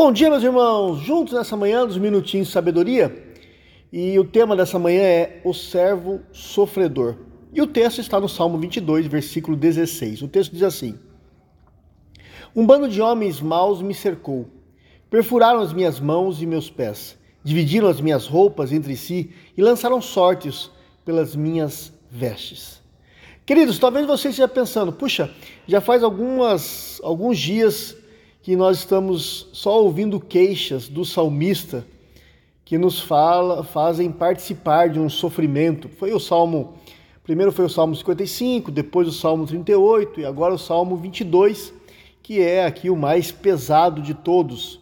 [0.00, 3.34] Bom dia, meus irmãos, juntos nessa manhã dos minutinhos de sabedoria.
[3.92, 7.16] E o tema dessa manhã é o servo sofredor.
[7.52, 10.22] E o texto está no Salmo 22, versículo 16.
[10.22, 10.96] O texto diz assim:
[12.54, 14.46] Um bando de homens maus me cercou,
[15.10, 20.00] perfuraram as minhas mãos e meus pés, dividiram as minhas roupas entre si e lançaram
[20.00, 20.70] sortes
[21.04, 22.80] pelas minhas vestes.
[23.44, 25.28] Queridos, talvez você esteja pensando, puxa,
[25.66, 27.97] já faz algumas, alguns dias
[28.48, 31.84] que nós estamos só ouvindo queixas do salmista
[32.64, 35.86] que nos fala, fazem participar de um sofrimento.
[35.86, 36.72] Foi o Salmo,
[37.22, 41.74] primeiro foi o Salmo 55, depois o Salmo 38 e agora o Salmo 22,
[42.22, 44.80] que é aqui o mais pesado de todos.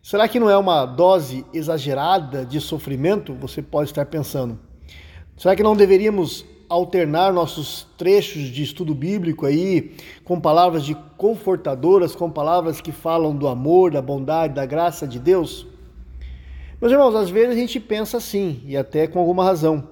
[0.00, 3.34] Será que não é uma dose exagerada de sofrimento?
[3.34, 4.56] Você pode estar pensando.
[5.36, 9.94] Será que não deveríamos alternar nossos trechos de estudo bíblico aí
[10.24, 15.18] com palavras de confortadoras, com palavras que falam do amor, da bondade, da graça de
[15.18, 15.66] Deus?
[16.80, 19.86] Meus irmãos, às vezes a gente pensa assim, e até com alguma razão.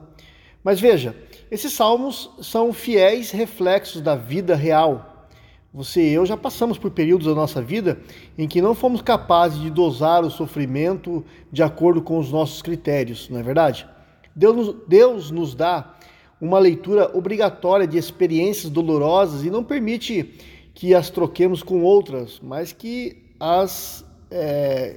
[0.64, 1.14] Mas veja,
[1.50, 5.28] esses salmos são fiéis reflexos da vida real.
[5.74, 8.00] Você e eu já passamos por períodos da nossa vida
[8.38, 11.22] em que não fomos capazes de dosar o sofrimento
[11.52, 13.86] de acordo com os nossos critérios, não é verdade?
[14.34, 15.94] Deus, Deus nos dá
[16.40, 20.34] uma leitura obrigatória de experiências dolorosas e não permite
[20.74, 24.96] que as troquemos com outras, mas que as é,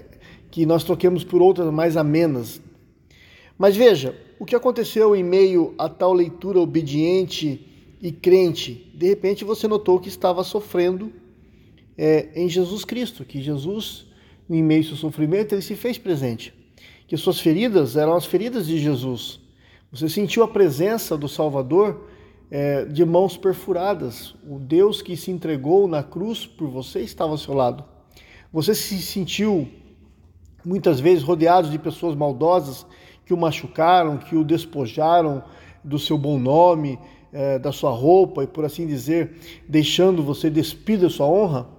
[0.50, 2.62] que nós troquemos por outras mais amenas.
[3.58, 7.68] Mas veja, o que aconteceu em meio a tal leitura obediente
[8.02, 8.92] e crente?
[8.94, 11.12] De repente você notou que estava sofrendo
[11.98, 14.06] é, em Jesus Cristo, que Jesus,
[14.50, 16.54] em meio ao seu sofrimento, ele se fez presente,
[17.08, 19.40] que suas feridas eram as feridas de Jesus.
[19.94, 22.08] Você sentiu a presença do Salvador
[22.50, 24.34] é, de mãos perfuradas.
[24.44, 27.86] O Deus que se entregou na cruz por você estava ao seu lado.
[28.52, 29.70] Você se sentiu
[30.66, 32.88] muitas vezes rodeado de pessoas maldosas
[33.24, 35.44] que o machucaram, que o despojaram
[35.84, 36.98] do seu bom nome,
[37.32, 39.38] é, da sua roupa e por assim dizer,
[39.70, 41.70] deixando você despido da sua honra.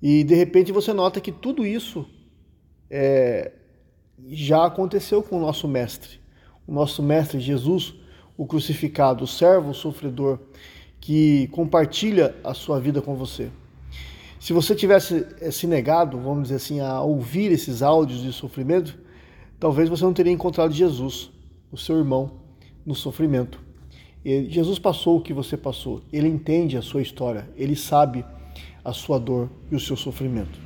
[0.00, 2.06] E de repente você nota que tudo isso
[2.88, 3.50] é,
[4.28, 6.19] já aconteceu com o nosso mestre
[6.66, 7.94] o nosso Mestre Jesus,
[8.36, 10.38] o crucificado, o servo, o sofredor,
[11.00, 13.50] que compartilha a sua vida com você.
[14.38, 18.98] Se você tivesse eh, se negado, vamos dizer assim, a ouvir esses áudios de sofrimento,
[19.58, 21.30] talvez você não teria encontrado Jesus,
[21.70, 22.30] o seu irmão,
[22.84, 23.60] no sofrimento.
[24.24, 28.24] Jesus passou o que você passou, ele entende a sua história, ele sabe
[28.84, 30.58] a sua dor e o seu sofrimento.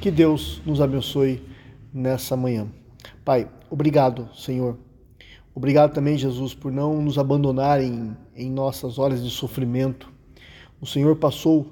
[0.00, 1.42] Que Deus nos abençoe
[1.92, 2.68] nessa manhã.
[3.24, 4.76] Pai, obrigado, Senhor,
[5.54, 10.10] Obrigado também, Jesus, por não nos abandonar em, em nossas horas de sofrimento.
[10.80, 11.66] O Senhor passou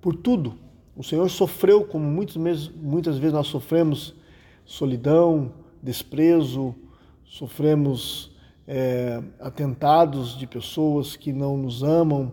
[0.00, 0.58] por tudo.
[0.96, 4.14] O Senhor sofreu, como muitas muitas vezes nós sofremos,
[4.64, 6.74] solidão, desprezo,
[7.24, 8.32] sofremos
[8.66, 12.32] é, atentados de pessoas que não nos amam,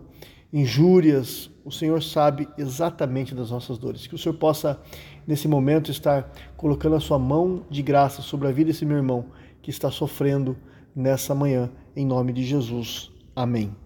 [0.52, 1.50] injúrias.
[1.64, 4.08] O Senhor sabe exatamente das nossas dores.
[4.08, 4.80] Que o Senhor possa,
[5.24, 9.26] nesse momento, estar colocando a sua mão de graça sobre a vida desse meu irmão
[9.62, 10.56] que está sofrendo
[10.94, 13.10] nessa manhã, em nome de Jesus.
[13.34, 13.81] Amém.